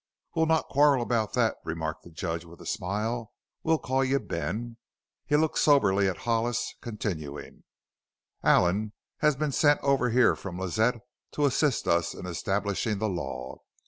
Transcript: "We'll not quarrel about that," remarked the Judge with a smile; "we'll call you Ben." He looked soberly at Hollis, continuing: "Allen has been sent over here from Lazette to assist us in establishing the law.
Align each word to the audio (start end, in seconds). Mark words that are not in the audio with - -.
"We'll 0.35 0.47
not 0.47 0.67
quarrel 0.67 1.03
about 1.03 1.33
that," 1.33 1.57
remarked 1.63 2.01
the 2.01 2.09
Judge 2.09 2.43
with 2.43 2.59
a 2.59 2.65
smile; 2.65 3.33
"we'll 3.61 3.77
call 3.77 4.03
you 4.03 4.19
Ben." 4.19 4.77
He 5.27 5.35
looked 5.35 5.59
soberly 5.59 6.07
at 6.09 6.17
Hollis, 6.25 6.73
continuing: 6.81 7.65
"Allen 8.41 8.93
has 9.19 9.35
been 9.35 9.51
sent 9.51 9.79
over 9.81 10.09
here 10.09 10.35
from 10.35 10.57
Lazette 10.59 11.01
to 11.33 11.45
assist 11.45 11.87
us 11.87 12.15
in 12.15 12.25
establishing 12.25 12.97
the 12.97 13.09
law. 13.09 13.59